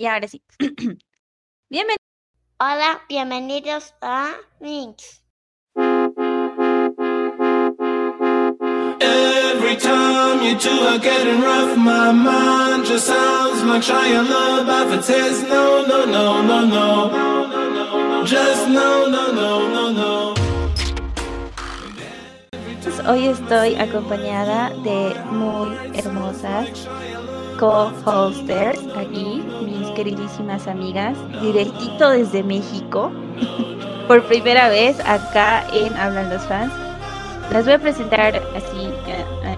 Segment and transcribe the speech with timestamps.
[0.00, 0.42] Y ahora sí.
[1.68, 1.98] Bienvenidos.
[2.58, 5.22] Hola, bienvenidos a Minx.
[8.98, 14.90] Every time you two are getting rough, my mind just sounds like trying love off
[14.90, 15.46] a test.
[15.46, 18.24] No, no, no, no, no.
[18.24, 20.34] Just no, no, no, no, no.
[23.06, 26.88] Hoy estoy acompañada de muy hermosas
[27.60, 33.12] co-hosters aquí, mis queridísimas amigas, directito desde México,
[34.08, 36.72] por primera vez acá en Hablan los Fans.
[37.52, 38.88] Las voy a presentar así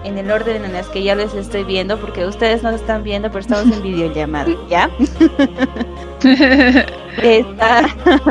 [0.03, 3.29] en el orden en las que ya les estoy viendo, porque ustedes no están viendo,
[3.29, 4.89] pero estamos en videollamada, ¿ya?
[7.21, 7.85] Está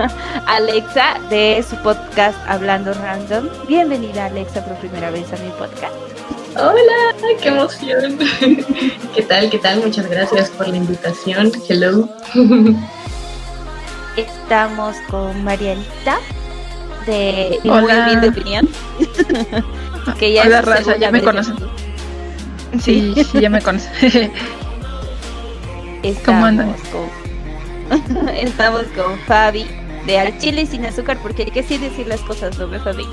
[0.46, 3.48] Alexa de su podcast Hablando Random.
[3.68, 6.21] Bienvenida Alexa por primera vez a mi podcast.
[6.54, 8.18] Hola, qué emoción.
[9.14, 9.48] ¿Qué tal?
[9.48, 9.80] ¿Qué tal?
[9.80, 11.50] Muchas gracias por la invitación.
[11.68, 12.08] Hello.
[14.16, 16.18] Estamos con Marianita
[17.06, 18.06] de Hola.
[18.06, 18.68] Humilde Opinión.
[20.18, 21.56] que ya Hola, raza, ya me conocen.
[22.80, 24.30] Sí, sí, ya me conoces.
[26.02, 26.74] Estamos ¿Cómo andan?
[26.90, 29.66] con Estamos con Fabi
[30.06, 33.06] de Al Chile sin azúcar porque hay que sí decir las cosas, ¿no, Fabi?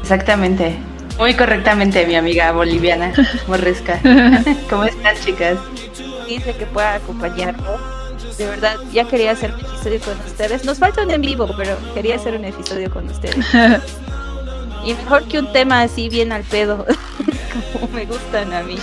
[0.00, 0.76] Exactamente.
[1.18, 3.12] Muy correctamente, mi amiga boliviana,
[3.46, 4.00] Morresca.
[4.70, 5.58] ¿Cómo están, chicas?
[6.28, 7.80] Dice que pueda acompañarnos.
[8.36, 10.64] De verdad, ya quería hacer un episodio con ustedes.
[10.64, 13.44] Nos falta un en vivo, pero quería hacer un episodio con ustedes.
[14.84, 16.86] Y mejor que un tema así bien al pedo,
[17.72, 18.76] como me gustan a mí.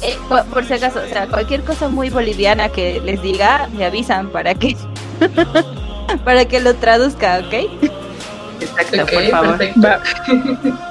[0.00, 3.84] Eh, por, por si acaso, o sea, cualquier cosa muy boliviana que les diga, me
[3.84, 4.76] avisan para que
[6.24, 7.97] para que lo traduzca, ¿ok?
[8.60, 9.58] Exacto, Ok, por favor.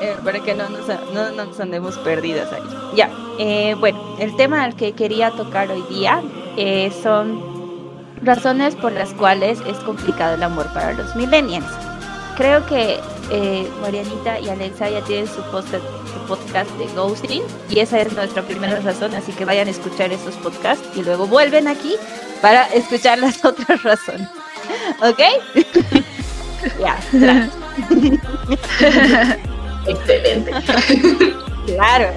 [0.00, 2.62] Eh, para que no nos, no nos andemos perdidas ahí.
[2.94, 6.22] Ya, eh, bueno, el tema al que quería tocar hoy día
[6.56, 7.42] eh, son
[8.22, 11.66] razones por las cuales es complicado el amor para los millennials.
[12.36, 13.00] Creo que
[13.32, 18.12] eh, Marianita y Alexa ya tienen su, post- su podcast de ghosting y esa es
[18.12, 21.96] nuestra primera razón, así que vayan a escuchar esos podcasts y luego vuelven aquí
[22.40, 24.28] para escuchar las otras razones.
[25.02, 25.18] ¿Ok?
[26.80, 26.98] ya.
[29.86, 30.50] Excelente.
[31.66, 32.10] Claro.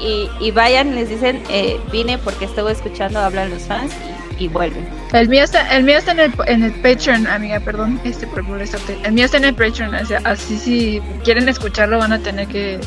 [0.00, 3.92] Y, y- vayan, les dicen, eh, vine porque estuve escuchando hablar los fans
[4.38, 4.86] y, y vuelven.
[5.12, 8.42] El mío está, el mío está en el, en el Patreon, amiga, perdón, este por
[8.42, 8.98] molestarte.
[9.04, 12.46] El mío está en el Patreon, o sea, así si quieren escucharlo van a tener
[12.48, 12.80] que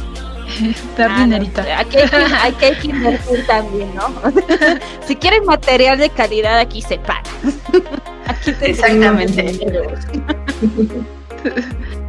[0.98, 1.80] dar Ah, no, dinerita.
[1.80, 4.14] Aquí hay, que, hay invertir también, ¿no?
[5.08, 7.24] si quieren material de calidad, aquí se paga.
[8.28, 9.60] Aquí te Exactamente.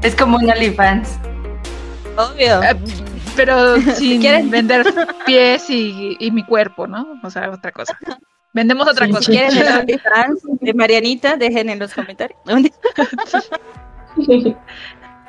[0.03, 1.11] Es como un OnlyFans.
[2.17, 2.61] Obvio.
[2.63, 2.77] Eh,
[3.37, 4.85] Pero sin quieren- vender
[5.27, 7.07] pies y, y mi cuerpo, ¿no?
[7.23, 7.97] O sea, otra cosa.
[8.53, 9.25] Vendemos otra Sí, cosa.
[9.25, 12.39] Si quieren el OnlyFans de Marianita, dejen en los comentarios.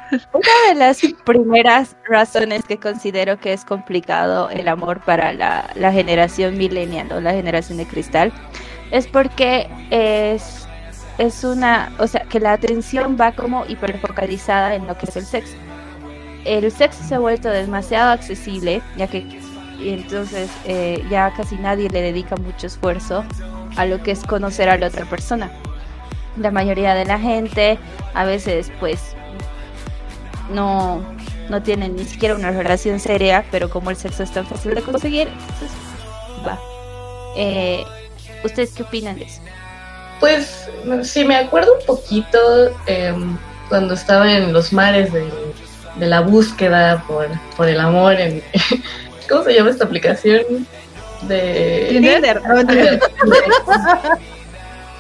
[0.34, 6.58] Una de las primeras razones que considero que es complicado el amor para la, generación
[6.58, 8.32] millennial o la generación de cristal
[8.92, 10.68] es porque es,
[11.18, 15.26] es una, o sea, que la atención va como hiperfocalizada en lo que es el
[15.26, 15.56] sexo.
[16.46, 19.40] El sexo se ha vuelto demasiado accesible, ya que
[19.80, 23.24] y entonces eh, ya casi nadie le dedica mucho esfuerzo
[23.78, 25.50] a lo que es conocer a la otra persona.
[26.38, 27.78] La mayoría de la gente
[28.14, 29.16] a veces pues
[30.52, 31.04] no,
[31.50, 34.82] no tienen ni siquiera una relación seria, pero como el sexo es tan fácil de
[34.82, 35.78] conseguir, entonces
[36.46, 36.60] va.
[37.36, 37.84] Eh,
[38.44, 39.42] ¿Ustedes qué opinan de eso?
[40.20, 40.70] Pues
[41.04, 42.38] sí, me acuerdo un poquito
[42.86, 43.38] em,
[43.70, 45.30] cuando estaba en los mares de,
[45.96, 48.20] de la búsqueda por, por el amor.
[48.20, 48.44] En,
[49.30, 50.68] ¿Cómo se llama esta aplicación?
[51.24, 51.88] De...
[51.90, 52.42] ¿Tinder?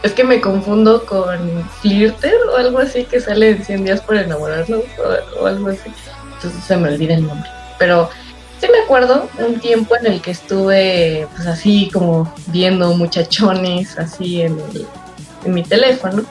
[0.04, 1.38] Es que me confundo con
[1.82, 5.92] Flirter o algo así que sale en 100 días por enamorarnos o, o algo así.
[6.36, 7.50] Entonces se me olvida el nombre.
[7.78, 8.10] Pero
[8.62, 14.42] sí me acuerdo un tiempo en el que estuve pues así como viendo muchachones así
[14.42, 14.88] en, el-
[15.44, 16.24] en mi teléfono.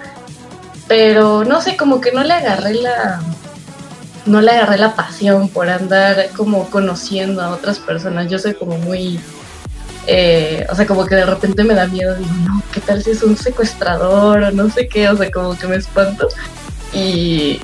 [0.86, 3.20] Pero no sé, como que no le agarré la
[4.24, 8.28] no le agarré la pasión por andar como conociendo a otras personas.
[8.30, 9.18] Yo soy como muy
[10.10, 13.10] eh, o sea, como que de repente me da miedo, digo, no, ¿qué tal si
[13.10, 15.06] es un secuestrador o no sé qué?
[15.10, 16.28] O sea, como que me espanto.
[16.94, 17.60] Y,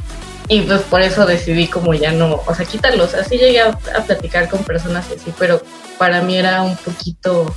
[0.49, 3.15] y pues por eso decidí como ya no, o sea, quítalos.
[3.15, 5.63] Así llegué a, a platicar con personas así, pero
[5.97, 7.51] para mí era un poquito,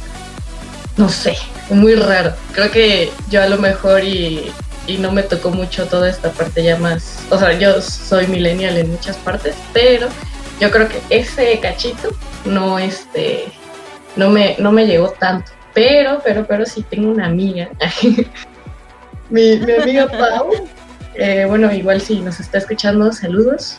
[0.95, 1.37] no sé,
[1.69, 2.33] muy raro.
[2.53, 4.53] Creo que yo a lo mejor y,
[4.87, 8.77] y no me tocó mucho toda esta parte ya más, o sea, yo soy millennial
[8.77, 10.07] en muchas partes, pero
[10.61, 12.09] yo creo que ese cachito
[12.45, 13.51] no, este,
[14.17, 15.51] no me, no me llegó tanto.
[15.73, 17.69] Pero, pero, pero sí tengo una amiga,
[19.29, 20.49] mi, mi amiga Pau,
[21.13, 23.77] eh, bueno, igual si nos está escuchando, saludos.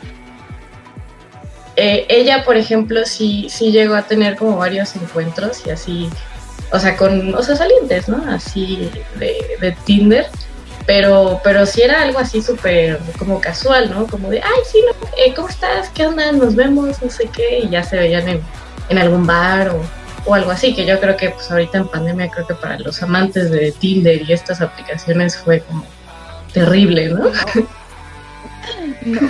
[1.76, 6.08] Eh, ella, por ejemplo, sí, sí llegó a tener como varios encuentros y así,
[6.72, 8.24] o sea, con, o sea, salientes, ¿no?
[8.32, 10.26] Así de, de Tinder,
[10.86, 14.06] pero, pero sí era algo así súper como casual, ¿no?
[14.06, 15.90] Como de, ay, sí, no, eh, ¿cómo estás?
[15.90, 16.32] ¿Qué onda?
[16.32, 18.40] Nos vemos, no sé qué, y ya se veían en,
[18.88, 19.80] en algún bar o,
[20.28, 23.02] o algo así, que yo creo que pues ahorita en pandemia creo que para los
[23.02, 25.86] amantes de Tinder y estas aplicaciones fue como
[26.52, 27.30] terrible, ¿no?
[29.06, 29.20] No.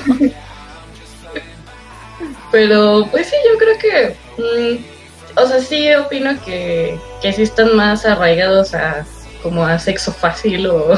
[2.50, 7.76] Pero pues sí, yo creo que, mm, o sea, sí opino que, que sí están
[7.76, 9.06] más arraigados a
[9.40, 10.96] como a sexo fácil o,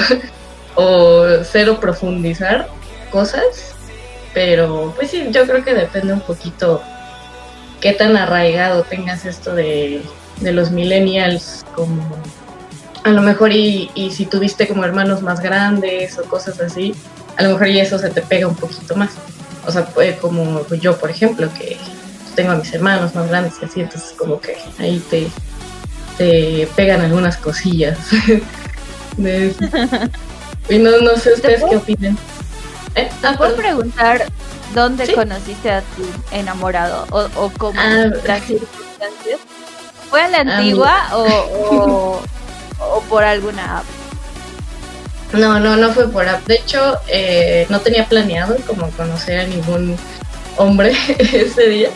[0.76, 2.68] o cero profundizar
[3.10, 3.74] cosas,
[4.32, 6.82] pero pues sí, yo creo que depende un poquito
[7.80, 10.02] qué tan arraigado tengas esto de,
[10.40, 12.02] de los millennials como
[13.04, 16.94] a lo mejor y, y si tuviste como hermanos más grandes o cosas así,
[17.36, 19.10] a lo mejor y eso se te pega un poquito más.
[19.66, 21.78] O sea, pues, como yo, por ejemplo, que
[22.34, 25.28] tengo a mis hermanos más grandes y así, entonces como que ahí te,
[26.18, 27.98] te pegan algunas cosillas.
[29.16, 29.58] de eso.
[30.68, 32.16] Y no, no sé ustedes qué opinan.
[32.94, 33.10] ¿Eh?
[33.20, 34.24] ¿Te Ah, puedo preguntar
[34.74, 35.14] dónde Sí.
[35.14, 38.06] conociste a tu enamorado o, o cómo Ah.
[38.26, 39.40] las circunstancias?
[40.08, 42.22] ¿Fue a la Ah, antigua o, o,
[42.96, 43.84] o por alguna app?
[45.32, 46.44] No, no, no fue por app.
[46.46, 49.96] De hecho, eh, no tenía planeado como conocer a ningún
[50.56, 51.90] hombre ese día.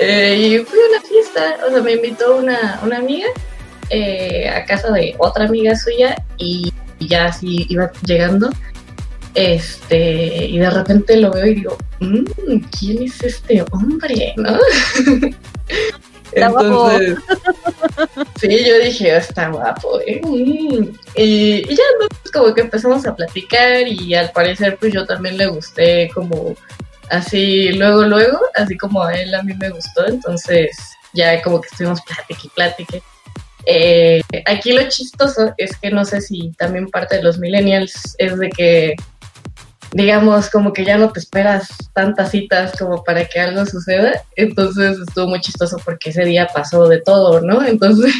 [0.00, 3.26] Eh, y fui a una fiesta, o sea, me invitó una, una amiga
[3.90, 8.50] eh, a casa de otra amiga suya y ya así iba llegando.
[9.34, 14.34] Este, y de repente lo veo y digo, "Mm, ¿quién es este hombre?
[14.36, 14.58] ¿No?
[16.32, 16.90] Está guapo.
[18.40, 20.20] sí, yo dije, está guapo, ¿eh?
[20.24, 25.36] Y, y ya, entonces como que empezamos a platicar y al parecer pues yo también
[25.36, 26.56] le gusté como
[27.10, 30.70] así luego, luego, así como a él a mí me gustó, entonces
[31.12, 32.98] ya como que estuvimos plática y plática.
[33.66, 38.38] Eh, aquí lo chistoso es que no sé si también parte de los millennials es
[38.38, 38.96] de que,
[39.92, 44.22] digamos, como que ya no te esperas tantas citas como para que algo suceda.
[44.36, 47.62] Entonces estuvo muy chistoso porque ese día pasó de todo, ¿no?
[47.66, 48.14] Entonces,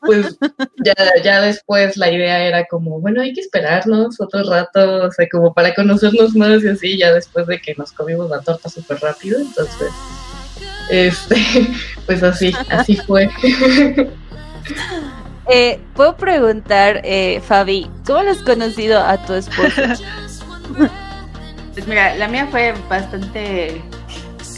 [0.00, 0.36] pues
[0.84, 5.26] ya, ya después la idea era como, bueno, hay que esperarnos otro rato, o sea,
[5.30, 8.98] como para conocernos más y así, ya después de que nos comimos la torta súper
[9.00, 9.40] rápido.
[9.40, 9.90] Entonces,
[10.90, 11.36] este,
[12.06, 13.28] pues así, así fue.
[15.50, 19.82] Eh, Puedo preguntar, eh, Fabi, ¿cómo lo has conocido a tu esposo?
[21.74, 23.80] Pues mira, la mía fue bastante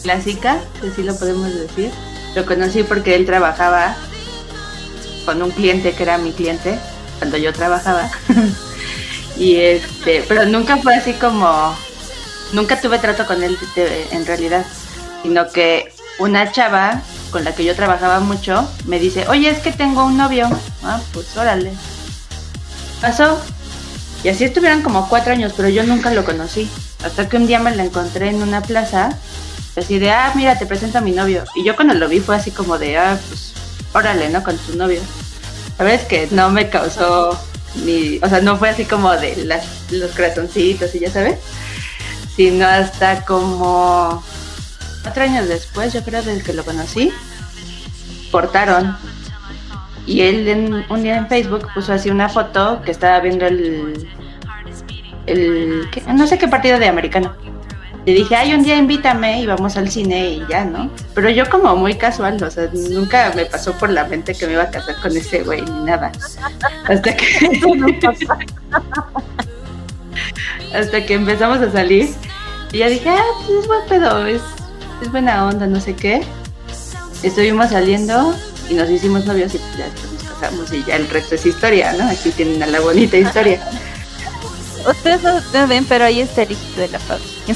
[0.02, 1.90] clásica, si así lo podemos decir.
[2.34, 3.94] Lo conocí porque él trabajaba
[5.26, 6.78] con un cliente que era mi cliente
[7.18, 8.10] cuando yo trabajaba.
[9.36, 11.74] y este, pero nunca fue así como,
[12.52, 13.58] nunca tuve trato con él
[14.12, 14.64] en realidad,
[15.22, 19.72] sino que una chava con la que yo trabajaba mucho me dice, oye, es que
[19.72, 20.48] tengo un novio.
[20.82, 21.72] Ah, pues órale.
[23.00, 23.40] Pasó.
[24.22, 26.68] Y así estuvieron como cuatro años, pero yo nunca lo conocí.
[27.04, 29.16] Hasta que un día me la encontré en una plaza,
[29.76, 31.44] así de, ah, mira, te presento a mi novio.
[31.54, 33.54] Y yo cuando lo vi fue así como de, ah, pues,
[33.94, 34.42] órale, ¿no?
[34.42, 35.00] Con tu novio.
[35.78, 37.38] La verdad es que no me causó
[37.84, 39.48] ni, o sea, no fue así como de
[39.90, 41.38] los corazoncitos y ya sabes,
[42.36, 44.22] sino hasta como
[45.02, 47.12] cuatro años después, yo creo, desde que lo conocí,
[48.30, 48.96] cortaron.
[50.10, 54.08] Y él en- un día en Facebook puso así una foto que estaba viendo el,
[55.26, 57.32] el no sé qué partido de americano.
[58.06, 60.90] Le dije, ay, un día invítame y vamos al cine y ya, ¿no?
[61.14, 64.54] Pero yo como muy casual, o sea, nunca me pasó por la mente que me
[64.54, 66.10] iba a casar con ese güey ni nada.
[66.88, 67.60] Hasta que,
[70.74, 72.08] hasta que empezamos a salir
[72.72, 74.42] y ya dije, ah, pues es buen pedo, es,
[75.02, 76.22] es buena onda, no sé qué.
[77.22, 78.34] Estuvimos saliendo
[78.70, 81.44] y nos hicimos novios y pues ya después nos casamos y ya el resto es
[81.44, 82.08] historia, ¿no?
[82.08, 83.60] Aquí tienen a la bonita historia.
[84.88, 87.22] Ustedes no no ven, pero ahí está el hijito de la Fabi.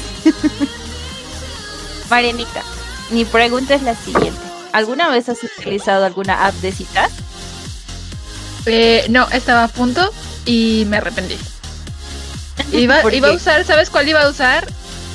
[2.09, 2.61] Marianita,
[3.09, 4.39] mi pregunta es la siguiente.
[4.73, 7.11] ¿Alguna vez has utilizado alguna app de citas?
[8.65, 10.11] Eh, no, estaba a punto
[10.45, 11.37] y me arrepentí.
[12.73, 14.67] Iba, ¿Por iba a usar, ¿sabes cuál iba a usar?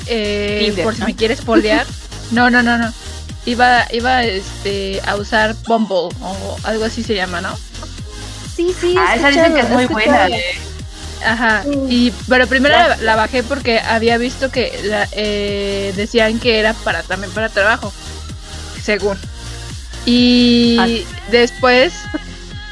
[0.07, 1.05] Eh, Tinder, por si ¿no?
[1.05, 1.85] me quieres poldear.
[2.31, 2.91] No, no, no, no.
[3.45, 7.57] Iba, iba este, a usar Bumble o algo así se llama, ¿no?
[8.55, 8.95] Sí, sí.
[8.97, 10.27] Ah, esa dicen que es muy buena.
[11.25, 11.63] Ajá.
[11.89, 16.73] Y, pero primero la, la bajé porque había visto que la- eh, decían que era
[16.73, 17.91] para también para trabajo,
[18.81, 19.17] según.
[20.05, 20.87] Y Ah.
[21.31, 21.93] después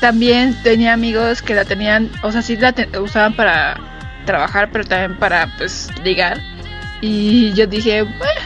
[0.02, 3.80] también tenía amigos que la tenían, o sea, sí la te- usaban para
[4.26, 6.40] trabajar, pero también para, pues, ligar.
[7.02, 8.42] Y yo dije, bueno,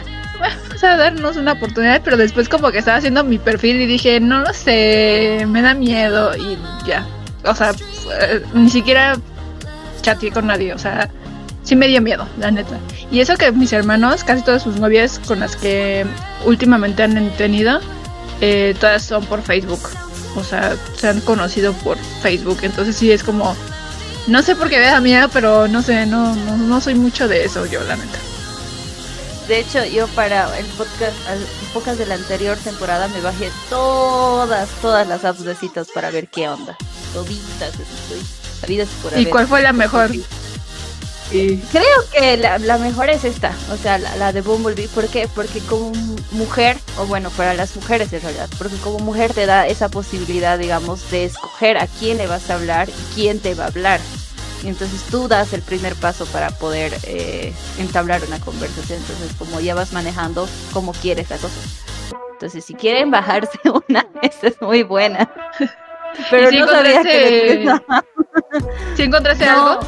[0.84, 4.40] a darnos una oportunidad, pero después como que estaba haciendo mi perfil y dije, no
[4.40, 7.06] lo sé, me da miedo y ya.
[7.46, 7.72] O sea,
[8.22, 9.18] eh, ni siquiera
[10.02, 11.10] chateé con nadie, o sea,
[11.64, 12.78] sí me dio miedo, la neta.
[13.12, 16.06] Y eso que mis hermanos, casi todas sus novias con las que
[16.46, 17.80] últimamente han tenido,
[18.42, 19.82] eh, todas son por Facebook.
[20.36, 22.60] O sea, se han conocido por Facebook.
[22.64, 23.56] Entonces sí es como...
[24.26, 27.28] No sé por qué me da miedo, pero no sé, no, no, no soy mucho
[27.28, 28.20] de eso yo, la neta.
[29.48, 34.70] De hecho, yo para el podcast, el podcast de la anterior temporada me bajé todas,
[34.82, 36.78] todas las apps de citas para ver qué onda.
[37.14, 38.22] Toditas, estoy
[38.62, 39.30] sabidas por ¿Y haber.
[39.30, 40.12] cuál fue la mejor?
[41.72, 44.88] Creo que la, la mejor es esta, o sea, la, la de Bumblebee.
[44.88, 45.28] ¿Por qué?
[45.34, 45.92] Porque como
[46.32, 50.60] mujer, o bueno, para las mujeres en realidad, porque como mujer te da esa posibilidad,
[50.60, 54.00] digamos, de escoger a quién le vas a hablar y quién te va a hablar.
[54.64, 59.00] Y entonces tú das el primer paso para poder eh, entablar una conversación.
[59.00, 61.60] Entonces, como ya vas manejando cómo quieres la cosa.
[62.32, 65.30] Entonces, si quieren bajarse una, esta es muy buena.
[66.30, 67.64] Pero si no sabía que...
[67.66, 67.84] encontraste-
[68.96, 69.52] ¿Sí encontraste No.
[69.72, 69.80] algo?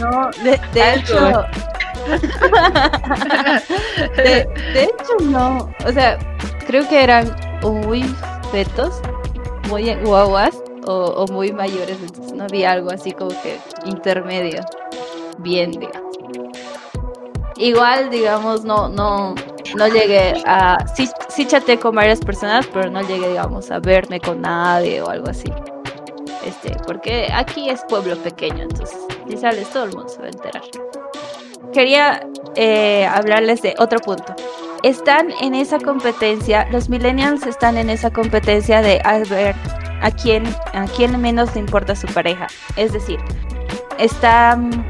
[0.00, 1.02] No, de, de Algo.
[1.02, 1.44] hecho,
[4.16, 6.18] de, de hecho no, o sea,
[6.66, 8.02] creo que eran muy
[8.50, 9.00] fetos,
[9.68, 14.62] muy guaguas o, muy mayores, entonces no había algo así como que intermedio,
[15.38, 16.12] bien, digamos.
[17.56, 19.34] Igual, digamos, no, no,
[19.76, 24.20] no llegué a, sí, sí chateé con varias personas, pero no llegué, digamos, a verme
[24.20, 25.52] con nadie o algo así.
[26.44, 28.98] Este, porque aquí es pueblo pequeño, entonces
[29.28, 30.62] si sales todo el mundo se va a enterar.
[31.72, 34.34] Quería eh, hablarles de otro punto.
[34.82, 39.54] Están en esa competencia, los millennials están en esa competencia de a ver
[40.00, 42.48] a quién, a quién menos le importa su pareja.
[42.74, 43.20] Es decir,
[43.98, 44.84] están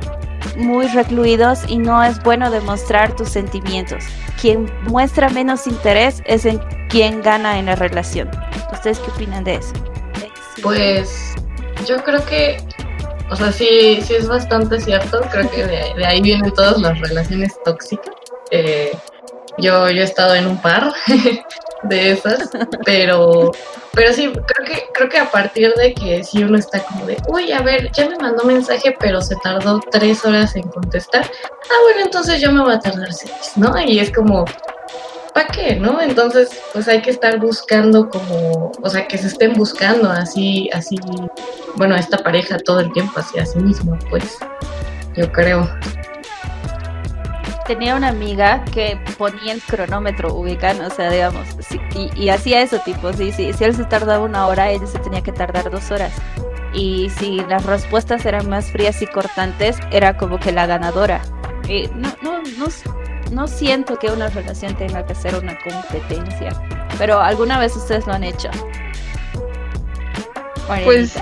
[0.57, 4.05] muy recluidos y no es bueno demostrar tus sentimientos.
[4.41, 6.59] Quien muestra menos interés es en
[6.89, 8.31] quien gana en la relación.
[8.73, 9.73] ¿Ustedes qué opinan de eso?
[10.63, 11.35] Pues
[11.87, 12.57] yo creo que,
[13.31, 15.21] o sea, sí, sí es bastante cierto.
[15.31, 18.15] Creo que de, de ahí vienen todas las relaciones tóxicas.
[18.51, 18.93] Eh,
[19.59, 20.93] yo, yo he estado en un par
[21.83, 22.51] de esas,
[22.85, 23.53] pero,
[23.93, 27.17] pero sí, creo que, creo que a partir de que si uno está como de,
[27.29, 31.25] uy, a ver, ya me mandó mensaje, pero se tardó tres horas en contestar.
[31.25, 33.79] Ah, bueno, entonces yo me voy a tardar seis, ¿no?
[33.81, 34.45] Y es como,
[35.35, 36.01] ¿para qué, no?
[36.01, 40.97] Entonces, pues hay que estar buscando como, o sea, que se estén buscando así, así,
[41.77, 44.39] bueno, esta pareja todo el tiempo así a sí mismo, pues,
[45.17, 45.69] yo creo.
[47.67, 52.63] Tenía una amiga que ponía el cronómetro, ubican, o sea, digamos, sí, y, y hacía
[52.63, 55.71] eso, tipo, sí, sí, si él se tardaba una hora, ella se tenía que tardar
[55.71, 56.13] dos horas.
[56.75, 61.21] Y si las respuestas eran más frías y cortantes, era como que la ganadora.
[61.69, 62.67] Y no, no, no,
[63.31, 66.51] no siento que una relación tenga que ser una competencia,
[66.99, 68.49] pero alguna vez ustedes lo han hecho.
[70.85, 71.17] Pues.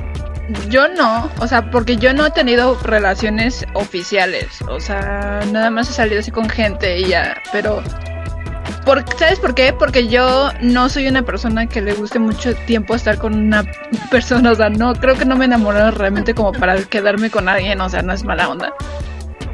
[0.69, 5.91] Yo no, o sea, porque yo no he tenido relaciones oficiales, o sea, nada más
[5.91, 7.83] he salido así con gente y ya, pero
[8.85, 9.73] por, ¿sabes por qué?
[9.73, 13.65] Porque yo no soy una persona que le guste mucho tiempo estar con una
[14.11, 17.49] persona, o sea, no creo que no me he enamorado realmente como para quedarme con
[17.49, 18.73] alguien, o sea, no es mala onda.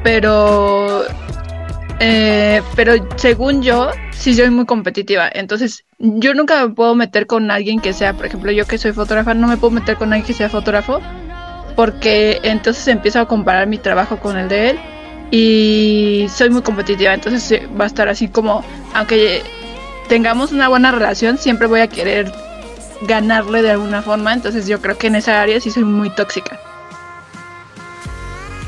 [0.02, 1.04] Pero
[1.98, 5.28] eh, pero según yo, sí soy muy competitiva.
[5.32, 8.92] Entonces, yo nunca me puedo meter con alguien que sea, por ejemplo, yo que soy
[8.92, 11.00] fotógrafa, no me puedo meter con alguien que sea fotógrafo,
[11.74, 14.80] porque entonces empiezo a comparar mi trabajo con el de él
[15.30, 17.14] y soy muy competitiva.
[17.14, 18.62] Entonces, va a estar así como,
[18.94, 19.42] aunque
[20.08, 22.30] tengamos una buena relación, siempre voy a querer
[23.02, 24.34] ganarle de alguna forma.
[24.34, 26.60] Entonces, yo creo que en esa área sí soy muy tóxica.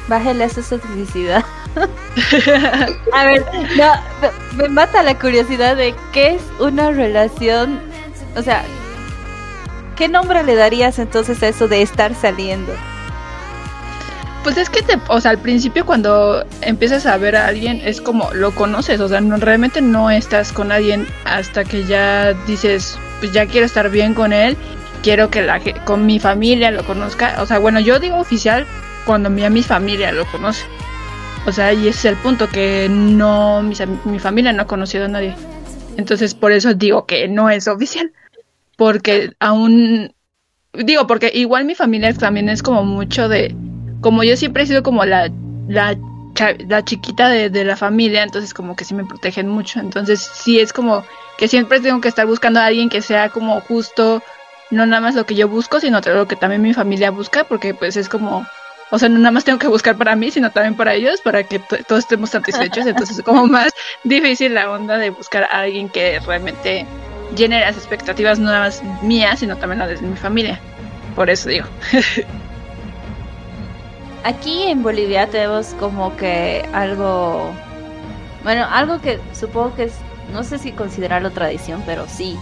[0.09, 1.45] Bájale a su toxicidad.
[3.13, 3.45] a ver,
[3.77, 3.93] no,
[4.57, 7.81] me, mata la curiosidad de qué es una relación.
[8.37, 8.63] O sea,
[9.97, 12.73] ¿qué nombre le darías entonces a eso de estar saliendo?
[14.45, 18.01] Pues es que, te, o sea, al principio cuando empiezas a ver a alguien es
[18.01, 22.99] como lo conoces, o sea, no, realmente no estás con alguien hasta que ya dices,
[23.21, 24.57] pues ya quiero estar bien con él,
[25.03, 28.65] quiero que la, con mi familia lo conozca, o sea, bueno, yo digo oficial
[29.05, 30.65] cuando mi familia lo conoce,
[31.47, 35.07] o sea, y ese es el punto, que no, am- mi familia no ha conocido
[35.07, 35.35] a nadie,
[35.97, 38.13] entonces por eso digo que no es oficial,
[38.77, 40.15] porque aún,
[40.73, 43.55] digo, porque igual mi familia también es como mucho de
[44.01, 45.31] como yo siempre he sido como la,
[45.69, 45.97] la,
[46.69, 49.81] la chiquita de, de la familia, entonces como que sí me protegen mucho.
[49.81, 51.05] Entonces sí es como
[51.37, 54.23] que siempre tengo que estar buscando a alguien que sea como justo,
[54.71, 57.75] no nada más lo que yo busco, sino lo que también mi familia busca, porque
[57.75, 58.47] pues es como,
[58.91, 61.43] o sea, no nada más tengo que buscar para mí, sino también para ellos, para
[61.43, 63.73] que todos estemos satisfechos, entonces es como más
[64.05, 66.87] difícil la onda de buscar a alguien que realmente
[67.37, 70.61] llene las expectativas no nada más mías, sino también las de mi familia.
[71.15, 71.67] Por eso digo.
[74.25, 77.53] Aquí en Bolivia tenemos como que algo,
[78.43, 79.95] bueno, algo que supongo que es,
[80.33, 82.37] no sé si considerarlo tradición, pero sí,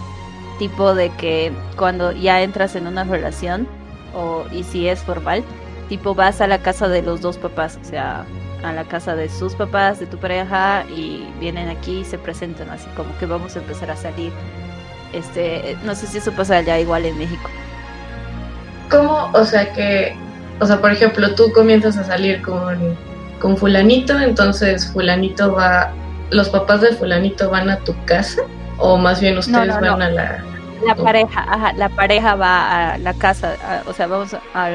[0.58, 3.68] tipo de que cuando ya entras en una relación,
[4.14, 5.44] o y si es formal,
[5.88, 8.24] tipo vas a la casa de los dos papás, o sea,
[8.62, 12.70] a la casa de sus papás, de tu pareja, y vienen aquí y se presentan
[12.70, 14.32] así como que vamos a empezar a salir.
[15.12, 17.48] Este, no sé si eso pasa allá igual en México.
[18.90, 19.30] ¿Cómo?
[19.32, 20.16] O sea que,
[20.60, 22.96] o sea, por ejemplo, tú comienzas a salir con,
[23.40, 25.92] con fulanito, entonces fulanito va,
[26.30, 28.42] los papás de fulanito van a tu casa,
[28.78, 30.04] o más bien ustedes no, van no.
[30.04, 30.44] a la...
[30.86, 34.68] La pareja, ajá, la pareja va a la casa, a- o sea, vamos a,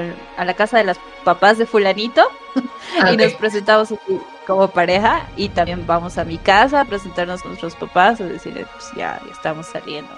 [0.44, 2.22] la casa de los papás de fulanito
[3.14, 4.00] y nos presentamos así
[4.48, 8.68] como pareja y también vamos a mi casa a presentarnos con nuestros papás y decirles,
[8.74, 10.12] pues ya, ya estamos saliendo.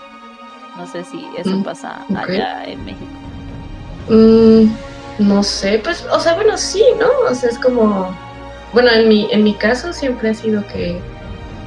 [0.78, 3.06] No sé si eso Mm, pasa allá en México.
[4.10, 4.66] Mm,
[5.20, 7.08] no sé, pues, o sea, bueno, sí, ¿no?
[7.30, 8.10] O sea, es como,
[8.74, 11.00] bueno, en mi, en mi caso siempre ha sido que,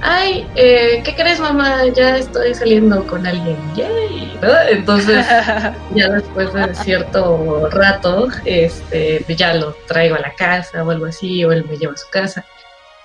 [0.02, 1.86] ay, eh, ¿qué crees, mamá?
[1.94, 4.48] Ya estoy saliendo con alguien, yay, ¿no?
[4.68, 5.26] Entonces,
[5.94, 11.44] ya después de cierto rato, este, ya lo traigo a la casa o algo así,
[11.44, 12.44] o él me lleva a su casa.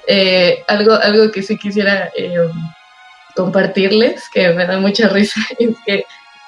[0.07, 2.49] Eh, algo, algo que sí quisiera eh,
[3.35, 6.05] compartirles, que me da mucha risa, es que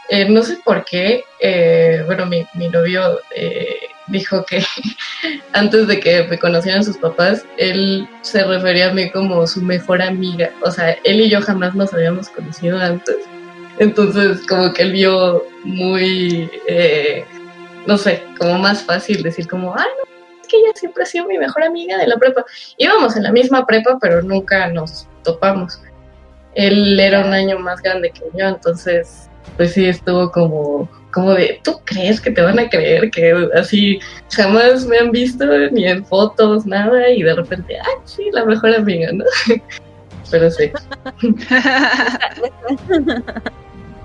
[0.10, 4.64] eh, no sé por qué, eh, bueno, mi, mi novio eh, dijo que
[5.54, 10.02] antes de que me conocieran sus papás, él se refería a mí como su mejor
[10.02, 10.52] amiga.
[10.62, 13.16] O sea, él y yo jamás nos habíamos conocido antes.
[13.80, 17.26] Entonces, como que él vio muy, eh,
[17.88, 21.26] no sé, como más fácil decir como, ah, no, es que ella siempre ha sido
[21.26, 22.46] mi mejor amiga de la prepa.
[22.78, 25.82] Íbamos en la misma prepa, pero nunca nos topamos.
[26.54, 29.28] Él era un año más grande que yo, entonces,
[29.58, 34.00] pues sí, estuvo como, como de, ¿tú crees que te van a creer que así
[34.32, 37.10] jamás me han visto ni en fotos, nada?
[37.10, 39.26] Y de repente, ay, sí, la mejor amiga, ¿no?
[40.32, 40.72] Pero sí.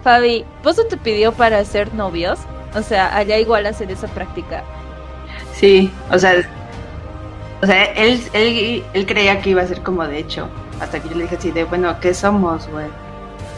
[0.05, 2.39] Fabi, ¿vos no te pidió para ser novios?
[2.75, 4.63] O sea, allá igual hacen esa práctica.
[5.55, 6.35] Sí, o sea,
[7.63, 10.49] o sea, él, él, él creía que iba a ser como de hecho,
[10.81, 12.87] hasta que yo le dije así de, bueno, ¿qué somos, güey?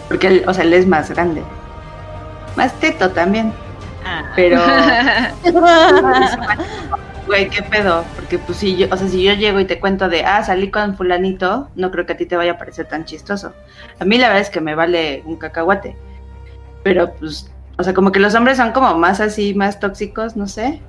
[0.09, 1.43] Porque él, o sea, él es más grande.
[2.57, 3.53] Más teto también,
[4.35, 4.61] pero,
[7.27, 8.05] güey, ¿qué pedo?
[8.17, 10.71] Porque pues si yo, o sea, si yo llego y te cuento de, ah, salí
[10.71, 13.53] con fulanito, no creo que a ti te vaya a parecer tan chistoso.
[13.99, 15.97] A mí la verdad es que me vale un cacahuate.
[16.83, 20.47] Pero pues, o sea, como que los hombres son como más así, más tóxicos, no
[20.47, 20.81] sé.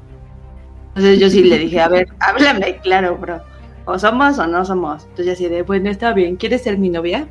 [0.90, 3.42] Entonces yo sí le dije, a ver, háblame claro, bro.
[3.86, 5.04] O somos o no somos.
[5.04, 7.28] Entonces yo así de, bueno, está bien, ¿quieres ser mi novia?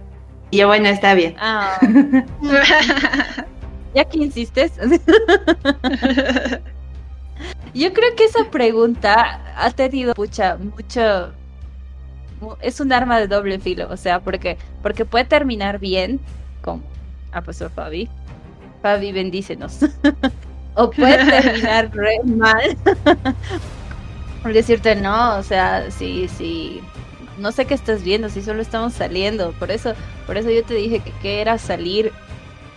[0.50, 1.36] Y yo, bueno, está bien.
[1.38, 1.78] Ah,
[3.94, 4.72] ya que insistes.
[7.74, 11.32] Yo creo que esa pregunta ha tenido mucha, mucho.
[12.40, 16.20] mu- Es un arma de doble filo, o sea, porque, porque puede terminar bien,
[16.62, 16.82] como
[17.32, 18.08] ha pasado Fabi.
[18.82, 19.78] Fabi, bendícenos.
[20.74, 22.76] o puede terminar re mal.
[24.42, 26.80] Por decirte no, o sea, sí, sí.
[27.38, 29.52] No sé qué estás viendo, si solo estamos saliendo.
[29.52, 29.94] Por eso,
[30.26, 32.12] por eso yo te dije que era salir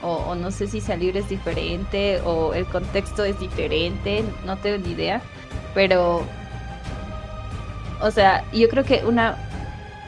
[0.04, 4.78] o, o no sé si salir es diferente o el contexto es diferente, no tengo
[4.86, 5.22] ni idea,
[5.74, 6.24] pero,
[8.02, 9.38] o sea, yo creo que una,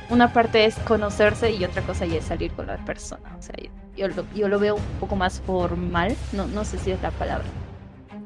[0.09, 3.55] una parte es conocerse y otra cosa ya es salir con la persona, o sea,
[3.57, 7.01] yo, yo lo, yo lo veo un poco más formal, no, no sé si es
[7.01, 7.45] la palabra.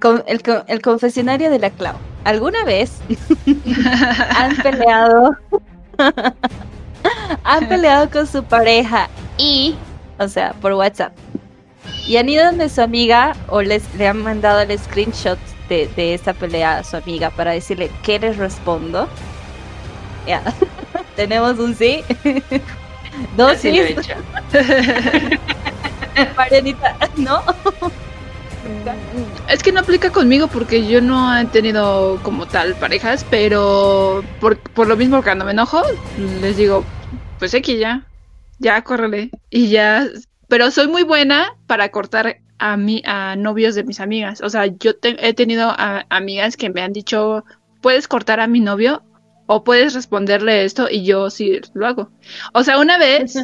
[0.01, 1.95] Con- el, el confesionario de la Clau.
[2.23, 2.99] ¿Alguna vez
[4.37, 5.35] han peleado?
[7.43, 9.75] han peleado con su pareja y,
[10.17, 11.13] o sea, por WhatsApp.
[12.09, 15.37] Y han ido donde su amiga o les le han mandado el screenshot
[15.69, 19.07] de, de esa pelea a su amiga para decirle qué les respondo.
[20.25, 20.41] Ya,
[21.15, 22.03] tenemos un sí.
[23.37, 23.93] Dos sí lo he sí.
[23.93, 24.15] hecho.
[26.35, 27.43] Marianita, ¿no?
[29.47, 34.57] Es que no aplica conmigo porque yo no he tenido como tal parejas, pero por,
[34.59, 35.83] por lo mismo cuando me enojo,
[36.41, 36.83] les digo,
[37.37, 38.07] pues aquí ya,
[38.57, 39.29] ya córrele.
[39.51, 40.07] Y ya,
[40.49, 44.41] pero soy muy buena para cortar a mí, a novios de mis amigas.
[44.41, 45.73] O sea, yo te- he tenido
[46.09, 47.45] amigas que me han dicho,
[47.81, 49.01] puedes cortar a mi novio
[49.47, 52.11] o puedes responderle esto y yo sí lo hago.
[52.53, 53.37] O sea, una vez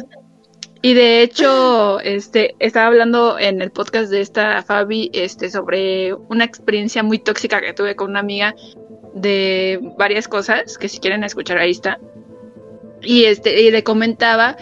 [0.82, 6.44] Y de hecho, este, estaba hablando en el podcast de esta Fabi, este, sobre una
[6.44, 8.54] experiencia muy tóxica que tuve con una amiga
[9.14, 11.98] de varias cosas, que si quieren escuchar ahí está.
[13.02, 14.56] Y este, y le comentaba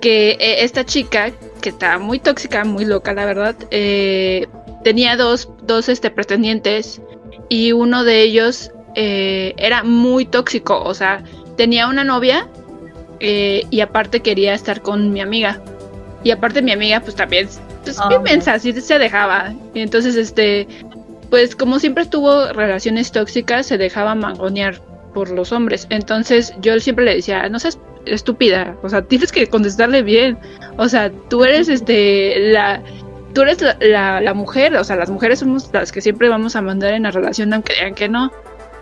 [0.00, 4.46] que eh, esta chica, que estaba muy tóxica, muy loca, la verdad, eh,
[4.84, 7.00] tenía dos, dos este, pretendientes
[7.48, 11.22] y uno de ellos eh, era muy tóxico, o sea,
[11.56, 12.48] tenía una novia
[13.20, 15.60] eh, y aparte quería estar con mi amiga.
[16.24, 17.48] Y aparte mi amiga pues también,
[17.84, 19.54] pues Oh, bien mensa, así se dejaba.
[19.74, 20.66] Y entonces este,
[21.30, 24.80] pues como siempre tuvo relaciones tóxicas, se dejaba mangonear
[25.14, 25.86] por los hombres.
[25.90, 30.38] Entonces yo siempre le decía, no seas estúpida, o sea, tienes que contestarle bien.
[30.76, 32.82] O sea, tú eres este la
[33.34, 36.56] tú eres la, la, la mujer, o sea, las mujeres somos las que siempre vamos
[36.56, 38.32] a mandar en la relación aunque digan que no.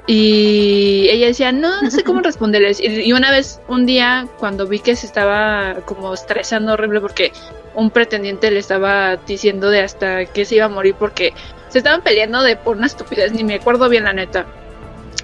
[0.07, 2.81] Y ella decía, no, no sé cómo responderles.
[2.81, 7.33] Y, y una vez, un día, cuando vi que se estaba como estresando horrible porque
[7.74, 11.35] un pretendiente le estaba diciendo de hasta que se iba a morir porque
[11.68, 14.46] se estaban peleando de por una estupidez, ni me acuerdo bien la neta.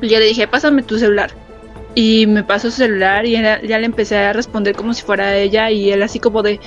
[0.00, 1.30] Y yo le dije, pásame tu celular.
[1.94, 5.36] Y me pasó su celular y era- ya le empecé a responder como si fuera
[5.36, 6.58] ella y él así como de,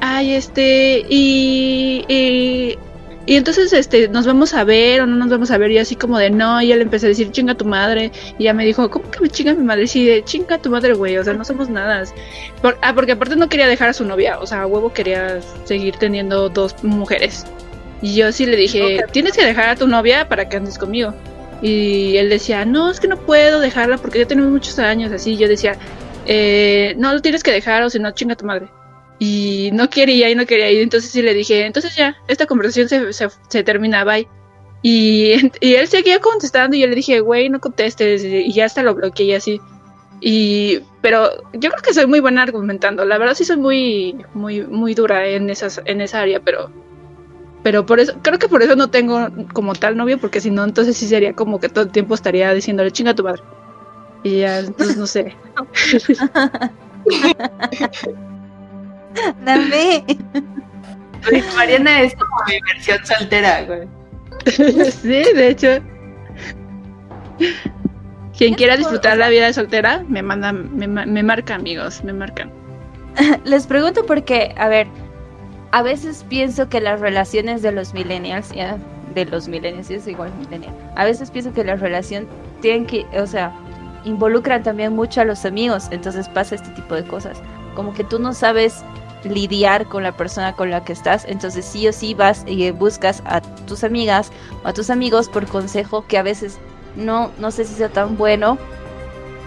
[0.00, 2.76] ay, este, y, y,
[3.24, 5.94] y entonces, este, nos vamos a ver o no nos vamos a ver y así
[5.94, 8.10] como de, no, y ya le empecé a decir, chinga tu madre.
[8.38, 9.86] Y ella me dijo, ¿cómo que me chinga mi madre?
[9.86, 12.02] Sí, de, chinga tu madre, güey, o sea, no somos nada.
[12.60, 15.38] Por- ah, porque aparte no quería dejar a su novia, o sea, a huevo quería
[15.64, 17.46] seguir teniendo dos mujeres.
[18.00, 21.14] Y yo sí le dije, tienes que dejar a tu novia para que andes conmigo.
[21.62, 25.36] Y él decía, no, es que no puedo dejarla porque ya tenemos muchos años así.
[25.36, 25.78] Yo decía,
[26.26, 28.68] eh, no lo tienes que dejar o si no, chinga tu madre.
[29.20, 30.82] Y no quería y no quería ir.
[30.82, 34.28] Entonces sí le dije, entonces ya, esta conversación se, se, se termina, bye.
[34.82, 38.24] Y, y él seguía contestando y yo le dije, güey, no contestes.
[38.24, 39.60] Y ya hasta lo bloqueé y así.
[40.20, 43.04] Y, pero yo creo que soy muy buena argumentando.
[43.04, 46.70] La verdad sí soy muy, muy, muy dura en esas, en esa área, pero,
[47.62, 50.64] pero por eso, creo que por eso no tengo como tal novio, porque si no,
[50.64, 53.42] entonces sí sería como que todo el tiempo estaría diciéndole chinga a tu madre.
[54.24, 55.36] Y ya, entonces no sé.
[59.44, 60.04] Dame.
[61.56, 63.88] Mariana es como mi versión soltera, güey.
[64.90, 65.68] sí, de hecho.
[68.36, 72.50] Quien quiera disfrutar la vida de soltera, me manda, me, me marca amigos, me marcan.
[73.44, 74.86] Les pregunto porque, a ver,
[75.72, 78.78] a veces pienso que las relaciones de los millennials, ya,
[79.14, 82.28] de los millennials, es igual millennial, a veces pienso que la relación
[82.60, 83.52] tienen que, o sea,
[84.04, 87.40] involucran también mucho a los amigos, entonces pasa este tipo de cosas.
[87.74, 88.84] Como que tú no sabes
[89.24, 93.22] lidiar con la persona con la que estás, entonces sí o sí vas y buscas
[93.24, 94.30] a tus amigas
[94.64, 96.58] o a tus amigos por consejo que a veces
[96.96, 98.58] no, no sé si sea tan bueno.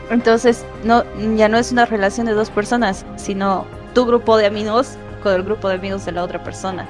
[0.09, 1.03] Entonces, no,
[1.35, 5.41] ya no es una relación de dos personas, sino tu grupo de amigos con el
[5.43, 6.85] grupo de amigos de la otra persona.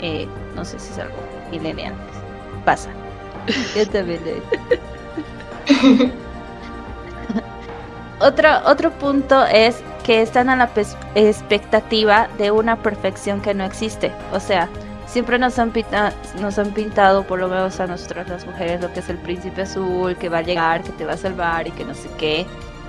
[0.00, 1.14] Eh, no sé si es algo
[1.52, 1.94] millennial.
[2.64, 2.90] Pasa.
[3.76, 4.42] Yo también le-
[8.20, 10.68] otro, otro punto es que están a la
[11.14, 14.10] expectativa de una perfección que no existe.
[14.32, 14.68] O sea,
[15.06, 18.92] siempre nos han, pinta- nos han pintado, por lo menos a nosotras las mujeres, lo
[18.92, 21.70] que es el príncipe azul, que va a llegar, que te va a salvar y
[21.70, 22.46] que no sé qué.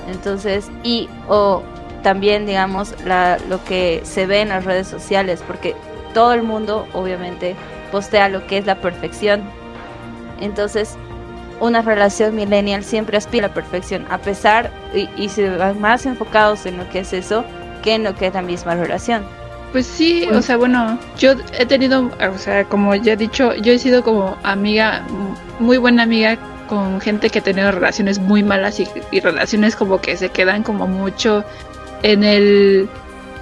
[0.10, 1.62] Entonces, y o
[2.06, 5.76] también, digamos, la, lo que se ve en las redes sociales, porque
[6.14, 7.56] todo el mundo, obviamente,
[7.92, 9.42] postea lo que es la perfección.
[10.40, 10.98] Entonces,
[11.60, 16.06] una relación millennial siempre aspira a la perfección, a pesar y, y se van más
[16.06, 17.44] enfocados en lo que es eso
[17.82, 19.26] que en lo que es la misma relación.
[19.72, 23.74] Pues sí, o sea, bueno, yo he tenido, o sea, como ya he dicho, yo
[23.74, 25.02] he sido como amiga,
[25.60, 26.38] muy buena amiga
[26.68, 30.62] con gente que ha tenido relaciones muy malas y, y relaciones como que se quedan
[30.62, 31.44] como mucho
[32.06, 32.88] en el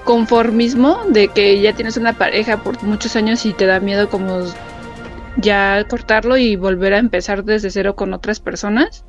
[0.06, 4.40] conformismo de que ya tienes una pareja por muchos años y te da miedo como
[5.36, 9.04] ya cortarlo y volver a empezar desde cero con otras personas.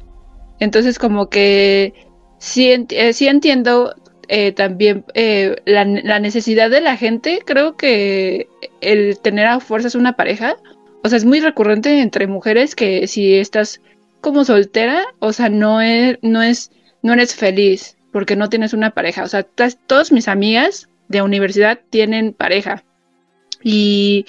[0.59, 1.95] Entonces como que
[2.39, 3.95] sí, eh, sí entiendo
[4.27, 8.49] eh, también eh, la, la necesidad de la gente, creo que
[8.81, 10.57] el tener a fuerzas una pareja,
[11.05, 13.81] o sea, es muy recurrente entre mujeres que si estás
[14.21, 18.91] como soltera, o sea, no es, no es, no eres feliz porque no tienes una
[18.91, 19.25] pareja.
[19.25, 22.85] O sea, todas mis amigas de universidad tienen pareja
[23.61, 24.25] y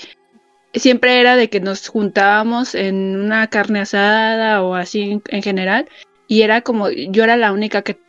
[0.73, 5.87] siempre era de que nos juntábamos en una carne asada o así en, en general
[6.27, 7.99] y era como yo era la única que,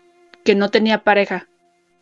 [0.44, 1.46] que no tenía pareja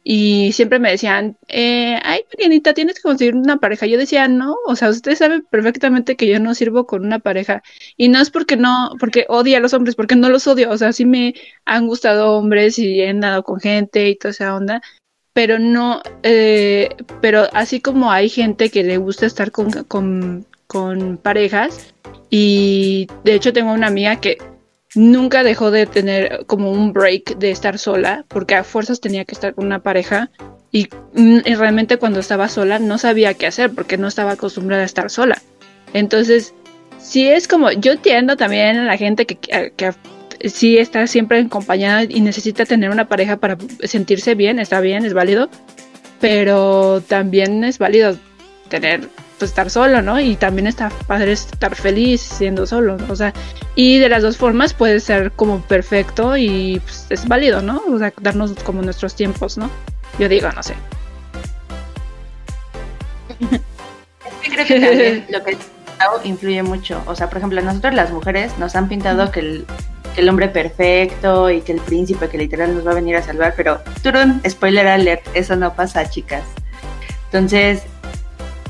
[0.06, 3.86] y siempre me decían, eh, ay, Marianita, tienes que conseguir una pareja.
[3.86, 7.62] Yo decía, no, o sea, ustedes saben perfectamente que yo no sirvo con una pareja.
[7.96, 10.70] Y no es porque no, porque odio a los hombres, porque no los odio.
[10.70, 14.54] O sea, sí me han gustado hombres y he andado con gente y toda esa
[14.54, 14.82] onda.
[15.32, 16.90] pero no, eh,
[17.20, 21.94] pero así como hay gente que le gusta estar con, con, con parejas,
[22.30, 24.38] y de hecho tengo una amiga que
[24.94, 29.34] nunca dejó de tener como un break de estar sola, porque a fuerzas tenía que
[29.34, 30.30] estar con una pareja
[30.70, 34.82] y, mm, y realmente cuando estaba sola no sabía qué hacer porque no estaba acostumbrada
[34.82, 35.40] a estar sola.
[35.92, 36.54] Entonces,
[36.98, 39.94] sí es como, yo entiendo también a la gente que, que, que
[40.48, 45.14] sí está siempre acompañada y necesita tener una pareja para sentirse bien, está bien, es
[45.14, 45.48] válido,
[46.20, 48.16] pero también es válido
[48.68, 49.08] tener
[49.44, 50.18] pues estar solo, ¿no?
[50.18, 53.12] Y también está padre estar feliz siendo solo, ¿no?
[53.12, 53.34] o sea,
[53.74, 57.82] y de las dos formas puede ser como perfecto y pues, es válido, ¿no?
[57.90, 59.70] O sea, darnos como nuestros tiempos, ¿no?
[60.18, 60.74] Yo digo, no sé.
[64.42, 65.58] Creo que también lo que
[66.26, 67.02] influye mucho.
[67.06, 69.66] O sea, por ejemplo, nosotros las mujeres nos han pintado que el,
[70.14, 73.22] que el hombre perfecto y que el príncipe que literal nos va a venir a
[73.22, 76.44] salvar, pero turun, spoiler alert, eso no pasa, chicas.
[77.26, 77.82] Entonces,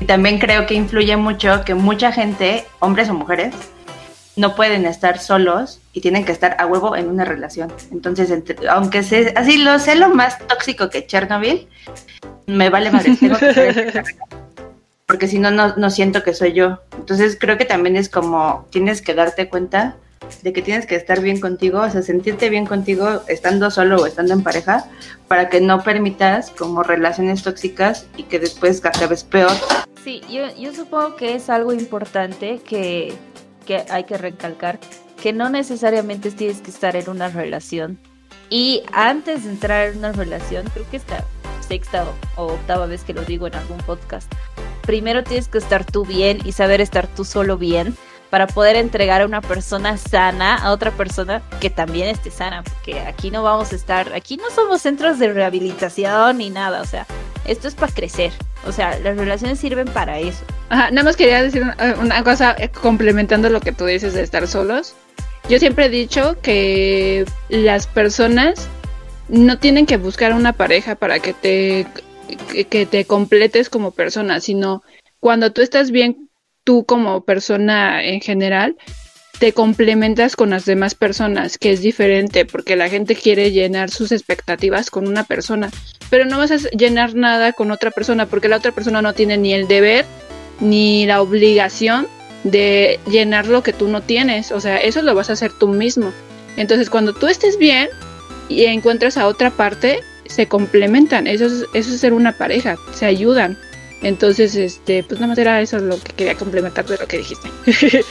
[0.07, 3.53] también creo que influye mucho que mucha gente, hombres o mujeres,
[4.35, 7.71] no pueden estar solos y tienen que estar a huevo en una relación.
[7.91, 11.67] Entonces, entre- aunque sea así lo sé lo más tóxico que Chernobyl,
[12.45, 14.03] me vale madre, tengo que
[15.05, 16.79] porque si no, no no siento que soy yo.
[16.97, 19.95] Entonces, creo que también es como tienes que darte cuenta
[20.41, 24.05] de que tienes que estar bien contigo, o sea, sentirte bien contigo estando solo o
[24.05, 24.85] estando en pareja,
[25.27, 29.51] para que no permitas como relaciones tóxicas y que después acabes peor
[30.05, 33.11] Sí, yo, yo supongo que es algo importante que,
[33.65, 34.79] que hay que recalcar,
[35.19, 37.97] que no necesariamente tienes que estar en una relación.
[38.51, 41.25] Y antes de entrar en una relación, creo que esta
[41.67, 44.31] sexta o octava vez que lo digo en algún podcast,
[44.83, 47.97] primero tienes que estar tú bien y saber estar tú solo bien
[48.35, 52.99] para poder entregar a una persona sana a otra persona que también esté sana, porque
[52.99, 57.07] aquí no vamos a estar, aquí no somos centros de rehabilitación ni nada, o sea,
[57.45, 58.33] esto es para crecer,
[58.67, 60.43] o sea, las relaciones sirven para eso.
[60.67, 64.23] Ajá, nada más quería decir una, una cosa eh, complementando lo que tú dices de
[64.23, 64.95] estar solos.
[65.47, 68.67] Yo siempre he dicho que las personas
[69.29, 71.87] no tienen que buscar una pareja para que te,
[72.69, 74.83] que te completes como persona, sino
[75.21, 76.24] cuando tú estás bien
[76.65, 78.75] tú como persona en general,
[79.39, 84.11] te complementas con las demás personas, que es diferente, porque la gente quiere llenar sus
[84.11, 85.69] expectativas con una persona,
[86.09, 89.37] pero no vas a llenar nada con otra persona, porque la otra persona no tiene
[89.37, 90.05] ni el deber
[90.59, 92.07] ni la obligación
[92.43, 95.67] de llenar lo que tú no tienes, o sea, eso lo vas a hacer tú
[95.67, 96.11] mismo.
[96.57, 97.89] Entonces, cuando tú estés bien
[98.47, 103.05] y encuentras a otra parte, se complementan, eso es, eso es ser una pareja, se
[103.05, 103.57] ayudan.
[104.01, 107.49] Entonces, este, pues nada más era eso lo que quería complementar de lo que dijiste.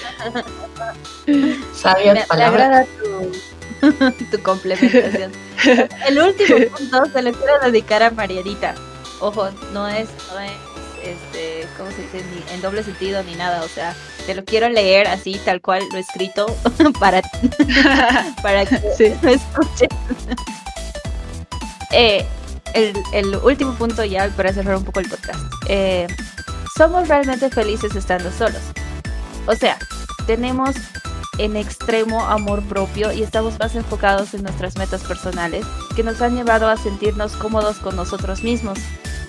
[1.75, 2.85] Sabias Me, me agrada
[3.81, 3.91] tu,
[4.37, 5.33] tu complementación.
[6.07, 8.75] El último punto se lo quiero dedicar a Marianita.
[9.21, 10.53] Ojo, no es, no es,
[11.03, 12.25] este, ¿cómo se dice?
[12.35, 13.63] Ni en doble sentido ni nada.
[13.63, 13.95] O sea,
[14.27, 16.47] te lo quiero leer así, tal cual lo he escrito
[16.99, 17.23] para,
[18.43, 19.15] para que Sí.
[19.23, 19.89] lo escuchen.
[21.93, 22.25] Eh,
[22.75, 25.41] el, último punto ya para cerrar un poco el podcast.
[25.69, 26.07] Eh,
[26.77, 28.63] somos realmente felices estando solos.
[29.47, 29.79] O sea,
[30.27, 30.75] tenemos
[31.39, 35.65] en extremo amor propio y estamos más enfocados en nuestras metas personales
[35.97, 38.79] que nos han llevado a sentirnos cómodos con nosotros mismos.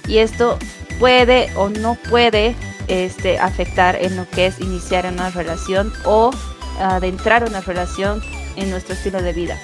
[0.08, 0.58] Y esto
[1.00, 2.56] puede o no puede
[2.88, 6.32] este, afectar en lo que es iniciar una relación o
[6.80, 8.22] adentrar una relación
[8.56, 9.58] en nuestro estilo de vida.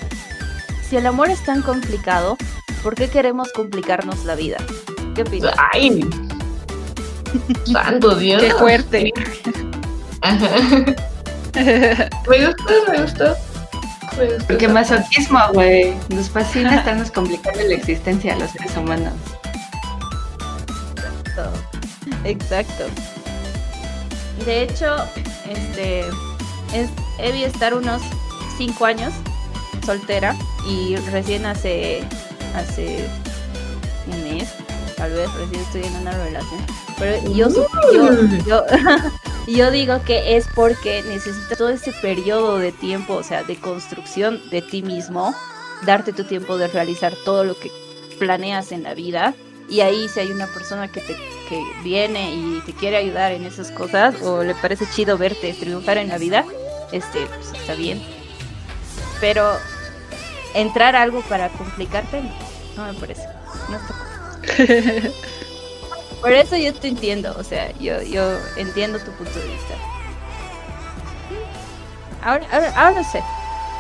[0.88, 2.38] Si el amor es tan complicado,
[2.84, 4.58] ¿por qué queremos complicarnos la vida?
[5.16, 5.56] ¿Qué opinas?
[5.74, 6.08] Ay.
[7.72, 8.42] Santo Dios.
[8.42, 9.14] Qué fuerte.
[10.22, 10.48] Ajá.
[11.54, 13.36] Me gustó, me gustó.
[14.18, 15.94] Me gustó Porque masoquismo, güey.
[16.10, 19.14] Nos fascina estarnos complicando la existencia a los seres humanos.
[20.96, 21.52] Exacto.
[22.24, 22.86] Exacto.
[24.46, 24.96] De hecho,
[25.50, 26.02] este
[26.74, 26.90] es
[27.20, 28.02] Evi estar unos
[28.58, 29.14] 5 años
[29.86, 30.36] soltera
[30.68, 32.04] y recién hace
[32.56, 33.08] hace
[34.08, 34.50] un mes,
[34.98, 36.62] tal vez recién estoy en una relación.
[36.98, 37.50] Pero yo
[37.94, 38.10] yo,
[38.46, 38.66] yo,
[39.48, 44.42] yo digo que es porque necesitas todo ese periodo de tiempo, o sea, de construcción
[44.50, 45.34] de ti mismo,
[45.86, 47.72] darte tu tiempo de realizar todo lo que
[48.20, 49.34] planeas en la vida
[49.68, 51.16] y ahí si hay una persona que te
[51.52, 55.98] que viene y te quiere ayudar en esas cosas o le parece chido verte triunfar
[55.98, 56.46] en la vida,
[56.94, 58.02] este, pues está bien.
[59.20, 59.52] Pero
[60.54, 62.22] entrar a algo para complicarte,
[62.76, 63.28] no, me parece.
[63.70, 65.10] No está.
[66.22, 69.74] Por eso yo te entiendo, o sea, yo, yo entiendo tu punto de vista.
[72.22, 73.24] Ahora, ahora, ahora no sé.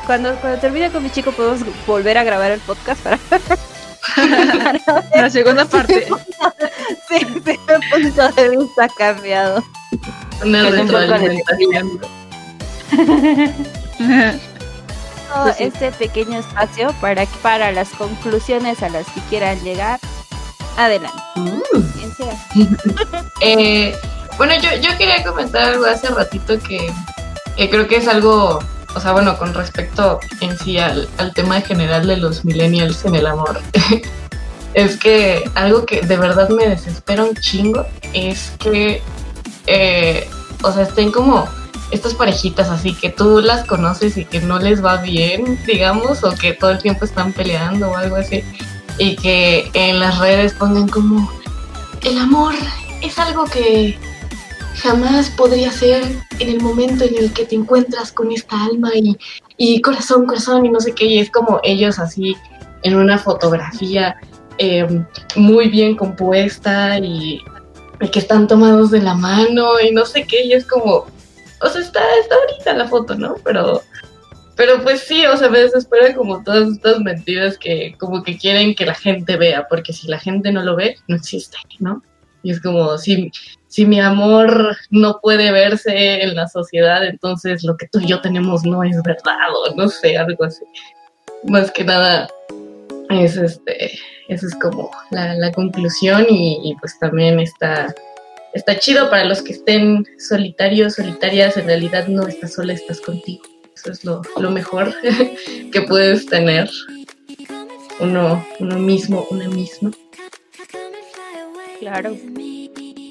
[0.07, 3.19] Cuando, cuando termine con mi chico podemos volver a grabar el podcast para
[5.15, 6.07] La segunda parte.
[7.07, 7.57] Sí, sí, mi
[8.01, 9.63] punto de vista ha cambiado.
[15.33, 19.99] Todo este pequeño espacio para, para las conclusiones a las que quieran llegar.
[20.77, 21.21] Adelante.
[22.17, 22.37] Sea.
[23.43, 23.95] Eh,
[24.37, 26.93] bueno, yo, yo quería comentar algo hace ratito que,
[27.57, 28.59] que creo que es algo,
[28.95, 33.15] o sea, bueno, con respecto en sí al, al tema general de los millennials en
[33.15, 33.59] el amor.
[34.73, 39.01] es que algo que de verdad me desespera un chingo es que,
[39.67, 40.29] eh,
[40.63, 41.47] o sea, estén como
[41.91, 46.33] estas parejitas así que tú las conoces y que no les va bien, digamos, o
[46.33, 48.43] que todo el tiempo están peleando o algo así,
[48.97, 51.29] y que en las redes pongan como
[52.03, 52.55] el amor
[53.01, 53.97] es algo que
[54.75, 56.03] jamás podría ser
[56.39, 59.17] en el momento en el que te encuentras con esta alma y,
[59.57, 62.35] y corazón, corazón y no sé qué, y es como ellos así
[62.83, 64.15] en una fotografía
[64.57, 65.03] eh,
[65.35, 67.41] muy bien compuesta y,
[67.99, 71.05] y que están tomados de la mano y no sé qué, y es como,
[71.61, 73.35] o sea, está, está bonita la foto, ¿no?
[73.43, 73.81] Pero,
[74.55, 78.75] pero pues sí, o sea, me desespera como todas estas mentiras que como que quieren
[78.75, 82.01] que la gente vea, porque si la gente no lo ve, no existe, ¿no?
[82.43, 83.31] Y es como, si,
[83.67, 88.21] si mi amor no puede verse en la sociedad, entonces lo que tú y yo
[88.21, 90.63] tenemos no es verdad, o no sé, algo así.
[91.43, 92.27] Más que nada,
[93.09, 97.93] es este, esa es como la, la conclusión y, y pues también está
[98.53, 103.43] está chido para los que estén solitarios, solitarias, en realidad no estás sola, estás contigo.
[103.75, 104.93] Eso es lo, lo mejor
[105.71, 106.69] que puedes tener
[107.99, 109.91] uno, uno mismo, una misma.
[111.79, 112.15] Claro.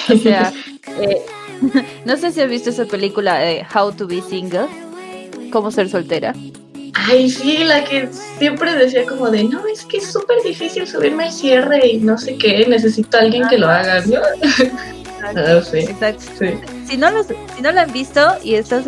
[0.08, 0.52] O sea,
[1.00, 1.22] eh,
[2.04, 4.68] no sé si has visto esa película de How to be Single,
[5.50, 6.34] cómo ser soltera.
[6.94, 11.24] Ay, sí, la que siempre decía como de, no, es que es súper difícil subirme
[11.24, 14.20] al cierre y no sé qué, necesito a alguien que lo haga, ¿no?
[15.22, 16.22] Ah, sí, Exacto.
[16.38, 16.58] sí.
[16.86, 18.84] Si no, los, si no la han visto y estás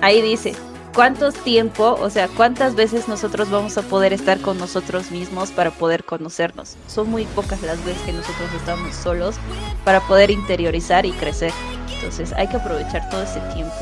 [0.00, 0.54] ahí dice,
[0.94, 5.70] ¿cuántos tiempo, o sea, cuántas veces nosotros vamos a poder estar con nosotros mismos para
[5.70, 6.76] poder conocernos?
[6.86, 9.36] Son muy pocas las veces que nosotros estamos solos
[9.84, 11.52] para poder interiorizar y crecer.
[11.94, 13.74] Entonces hay que aprovechar todo ese tiempo.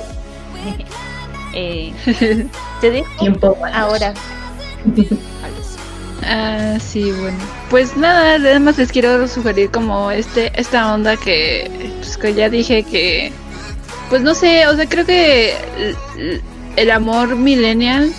[1.53, 1.93] Eh,
[2.81, 4.15] te dejo Tiempo ahora.
[6.23, 7.39] Ah, sí, bueno.
[7.71, 12.49] Pues nada, nada más les quiero sugerir como este esta onda que pues que ya
[12.49, 13.33] dije que
[14.09, 15.55] pues no sé, o sea, creo que
[16.77, 18.13] el, amor millennial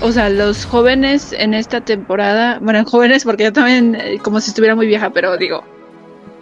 [0.00, 4.50] o sea, los jóvenes en esta temporada, bueno, jóvenes porque yo también eh, como si
[4.50, 5.64] estuviera muy vieja, pero digo,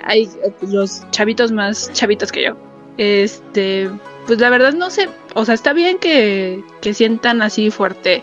[0.04, 0.28] hay
[0.62, 2.56] los chavitos más chavitos que yo.
[2.98, 3.90] Este,
[4.26, 8.22] pues la verdad no sé, o sea, está bien que, que sientan así fuerte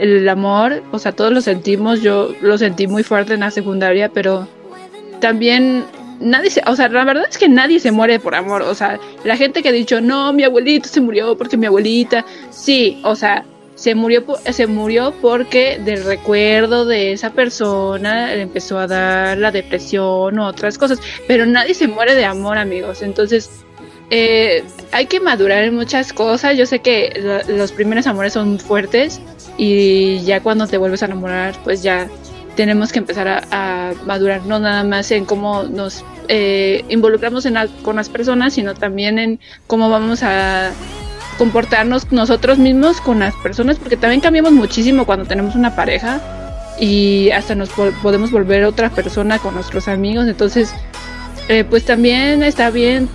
[0.00, 4.08] el amor, o sea, todos lo sentimos, yo lo sentí muy fuerte en la secundaria,
[4.08, 4.48] pero
[5.20, 5.84] también
[6.20, 8.98] nadie se, o sea, la verdad es que nadie se muere por amor, o sea,
[9.24, 13.14] la gente que ha dicho, "No, mi abuelito se murió porque mi abuelita", sí, o
[13.14, 19.38] sea, se murió se murió porque del recuerdo de esa persona le empezó a dar
[19.38, 23.00] la depresión o otras cosas, pero nadie se muere de amor, amigos.
[23.00, 23.48] Entonces,
[24.10, 26.58] eh, hay que madurar en muchas cosas.
[26.58, 29.20] Yo sé que lo- los primeros amores son fuertes
[29.62, 32.08] y ya cuando te vuelves a enamorar, pues ya
[32.56, 37.68] tenemos que empezar a, madurar, no nada más en cómo nos eh, involucramos en la-
[37.82, 40.70] con las personas, sino también en cómo vamos a
[41.36, 46.22] comportarnos nosotros mismos con las personas, porque también cambiamos muchísimo cuando tenemos una pareja
[46.78, 47.68] y hasta nos
[48.02, 50.72] podemos volver otra persona con nuestros amigos, entonces
[51.48, 53.10] eh, pues también está bien,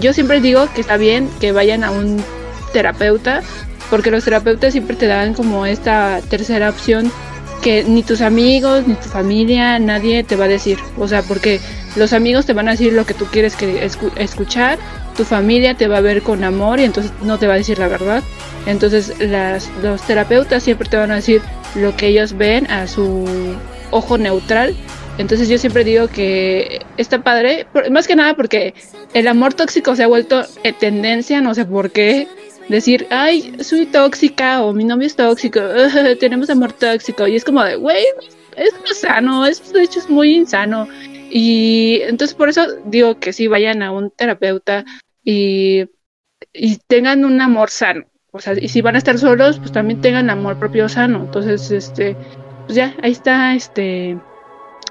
[0.00, 2.22] yo siempre digo que está bien que vayan a un
[2.72, 3.42] terapeuta,
[3.90, 7.10] porque los terapeutas siempre te dan como esta tercera opción
[7.62, 11.60] que ni tus amigos, ni tu familia, nadie te va a decir, o sea, porque
[11.96, 14.78] los amigos te van a decir lo que tú quieres que escu- escuchar,
[15.16, 17.78] tu familia te va a ver con amor y entonces no te va a decir
[17.80, 18.22] la verdad.
[18.66, 19.12] Entonces
[19.82, 21.42] los terapeutas siempre te van a decir
[21.74, 23.24] lo que ellos ven a su
[23.90, 24.76] ojo neutral.
[25.16, 28.74] Entonces yo siempre digo que está padre, más que nada porque
[29.14, 32.28] el amor tóxico se ha vuelto eh, tendencia, no sé por qué.
[32.68, 35.60] Decir, ay, soy tóxica o mi novio es tóxico,
[36.20, 37.26] tenemos amor tóxico.
[37.26, 38.04] Y es como de, güey,
[38.56, 40.86] es no sano, es, de hecho es muy insano.
[41.30, 44.84] Y entonces por eso digo que sí vayan a un terapeuta
[45.24, 45.86] y,
[46.52, 48.04] y tengan un amor sano.
[48.30, 51.20] O sea, y si van a estar solos, pues también tengan amor propio sano.
[51.20, 52.16] Entonces, este,
[52.66, 54.18] pues ya, ahí está, este,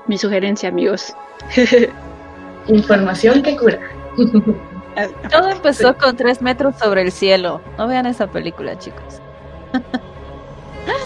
[0.07, 1.13] mi sugerencia, amigos.
[2.67, 3.79] Información que cura.
[5.31, 7.61] Todo empezó con tres metros sobre el cielo.
[7.77, 9.21] No vean esa película, chicos.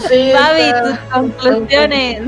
[0.07, 2.21] Sí, está- tus conclusiones.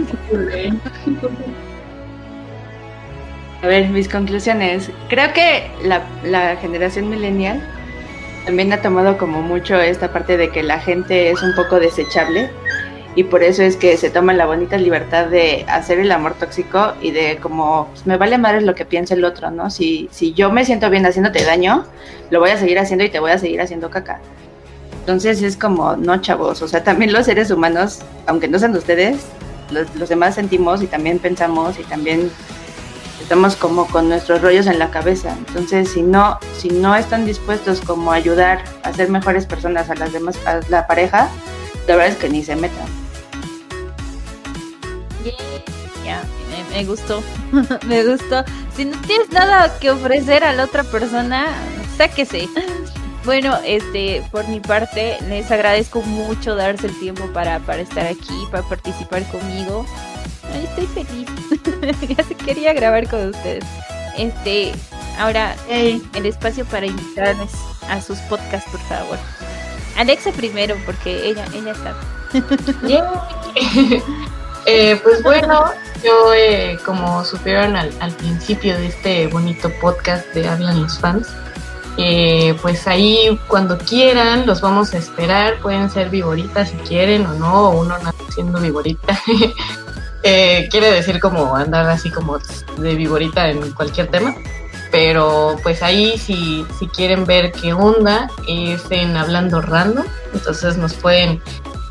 [3.62, 4.90] A ver, mis conclusiones.
[5.10, 7.62] Creo que la, la generación millennial
[8.46, 12.52] también ha tomado como mucho esta parte de que la gente es un poco desechable
[13.16, 16.94] y por eso es que se toman la bonita libertad de hacer el amor tóxico
[17.02, 19.70] y de como pues, me vale madre lo que piense el otro, ¿no?
[19.70, 21.86] Si, si yo me siento bien haciéndote daño,
[22.32, 24.20] lo voy a seguir haciendo y te voy a seguir haciendo caca.
[25.02, 29.18] Entonces es como, no chavos, o sea, también los seres humanos, aunque no sean ustedes,
[29.70, 32.32] los, los demás sentimos y también pensamos y también
[33.22, 35.36] estamos como con nuestros rollos en la cabeza.
[35.48, 39.96] Entonces, si no, si no están dispuestos como a ayudar a ser mejores personas a
[39.96, 41.30] las demás, a la pareja,
[41.88, 43.03] la verdad es que ni se metan.
[46.06, 47.24] Ya, me, me gustó.
[47.88, 48.44] me gustó.
[48.76, 51.48] Si no tienes nada que ofrecer a la otra persona,
[51.98, 52.50] sáquese.
[53.26, 58.48] Bueno, este, por mi parte, les agradezco mucho darse el tiempo para, para estar aquí,
[58.52, 59.86] para participar conmigo.
[60.52, 61.30] Ay, estoy feliz.
[62.18, 63.64] ya se quería grabar con ustedes.
[64.18, 64.74] Este,
[65.18, 67.52] ahora, el espacio para invitarles
[67.90, 69.18] a sus podcasts, por favor.
[69.96, 72.00] Alexa primero, porque ella, ella sabe.
[72.90, 74.04] Yay.
[74.66, 75.72] Eh, pues bueno,
[76.04, 81.28] yo eh, como supieron al, al principio de este bonito podcast de Hablan los fans,
[81.98, 87.34] eh, pues ahí cuando quieran los vamos a esperar, pueden ser viboritas si quieren o
[87.36, 87.96] no, o uno
[88.34, 89.20] siendo viborita.
[90.26, 92.40] Eh, quiere decir como andar así como
[92.78, 94.34] de viborita en cualquier tema.
[94.90, 100.06] Pero pues ahí si, si quieren ver qué onda es en Hablando Random.
[100.34, 101.42] Entonces nos pueden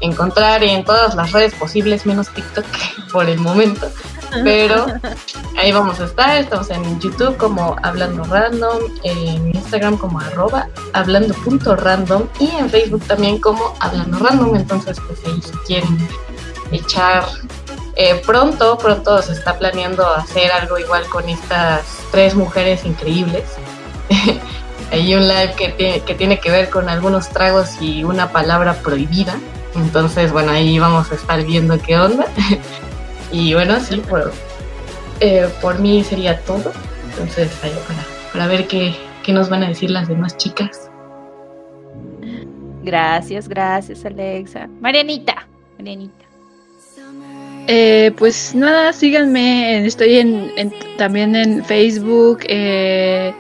[0.03, 2.67] encontrar en todas las redes posibles, menos TikTok
[3.13, 3.89] por el momento.
[4.45, 4.87] Pero
[5.59, 6.39] ahí vamos a estar.
[6.39, 13.39] Estamos en YouTube como Hablando Random, en Instagram como arroba hablando.random y en Facebook también
[13.39, 14.57] como Hablando Random.
[14.57, 16.09] Entonces pues ahí si quieren
[16.71, 17.25] echar
[17.97, 23.45] eh, pronto, pronto se está planeando hacer algo igual con estas tres mujeres increíbles.
[24.91, 29.35] Hay un live que que tiene que ver con algunos tragos y una palabra prohibida.
[29.75, 32.27] Entonces, bueno, ahí vamos a estar viendo qué onda.
[33.33, 34.33] y bueno, sí, por,
[35.21, 36.73] eh, por mí sería todo.
[37.11, 40.91] Entonces, ahí para, para ver qué, qué nos van a decir las demás chicas.
[42.83, 44.69] Gracias, gracias, Alexa.
[44.81, 45.47] Marianita,
[45.79, 46.25] Marianita.
[47.69, 49.77] Eh, pues nada, síganme.
[49.77, 53.33] en- Estoy en, en- también en Facebook, eh,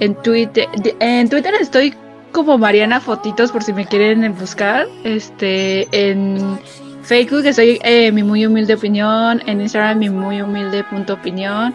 [0.00, 0.68] en Twitter.
[1.00, 1.92] En Twitter estoy
[2.34, 4.88] como Mariana Fotitos por si me quieren buscar.
[5.04, 6.58] Este, en
[7.02, 9.40] Facebook estoy eh, mi muy humilde opinión.
[9.46, 11.74] En Instagram mi muy humilde punto opinión.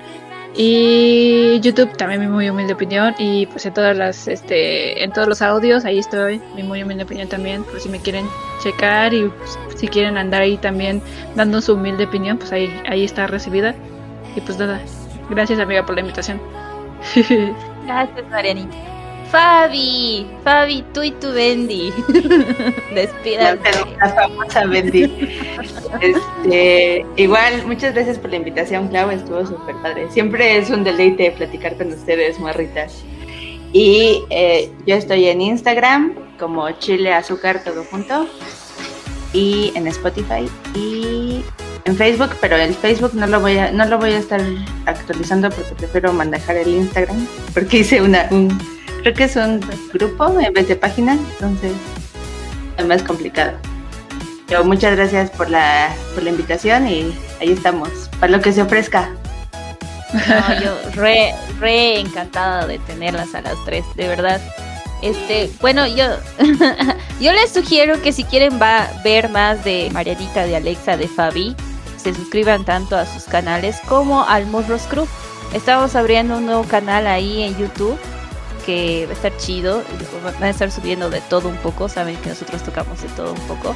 [0.55, 3.15] Y YouTube también mi muy humilde opinión.
[3.17, 7.03] Y pues en todas las, este, en todos los audios ahí estoy mi muy humilde
[7.03, 8.27] opinión también por si me quieren
[8.61, 11.01] checar y pues, si quieren andar ahí también
[11.35, 13.73] dando su humilde opinión, pues ahí, ahí está recibida.
[14.35, 14.81] Y pues nada,
[15.29, 16.41] gracias amiga por la invitación.
[17.85, 18.98] Gracias, Marianita.
[19.31, 21.93] Fabi, Fabi, tú y tu Bendy.
[22.95, 23.69] Despídate.
[23.99, 25.03] la famosa Bendy.
[26.01, 30.09] Este, igual, muchas gracias por la invitación, Clau, estuvo súper padre.
[30.09, 33.03] Siempre es un deleite platicar con ustedes, morritas.
[33.71, 38.27] Y eh, yo estoy en Instagram como Chile Azúcar Todo Junto
[39.31, 41.43] y en Spotify y
[41.85, 44.41] en Facebook, pero el Facebook no lo voy a, no lo voy a estar
[44.87, 48.49] actualizando porque prefiero manejar el Instagram porque hice una, un,
[49.01, 49.61] creo que es un
[49.93, 51.73] grupo en vez de página, entonces
[52.77, 53.53] es más complicado.
[54.47, 57.89] Pero muchas gracias por la, por la invitación y ahí estamos,
[58.19, 59.09] para lo que se ofrezca.
[60.13, 64.41] No, yo re, re encantada de tenerlas a las tres, de verdad.
[65.03, 66.05] Este, bueno, yo,
[67.21, 71.55] yo les sugiero que si quieren va ver más de Marianita, de Alexa, de Fabi,
[71.95, 75.07] se suscriban tanto a sus canales como al Musros Crew.
[75.53, 77.99] Estamos abriendo un nuevo canal ahí en YouTube
[78.69, 79.81] que va a estar chido,
[80.23, 83.47] van a estar subiendo de todo un poco, saben que nosotros tocamos de todo un
[83.47, 83.75] poco.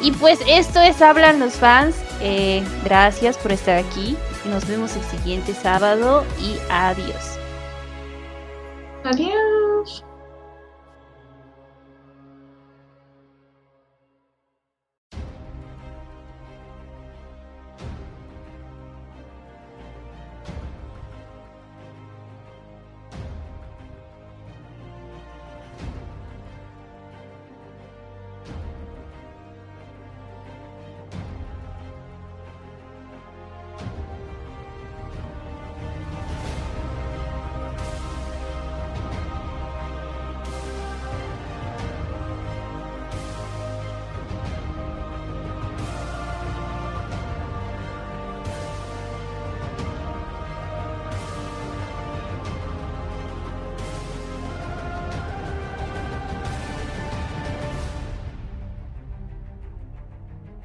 [0.00, 4.16] Y pues esto es Hablan los fans, Eh, gracias por estar aquí,
[4.46, 7.38] nos vemos el siguiente sábado y adiós.
[9.04, 10.04] Adiós.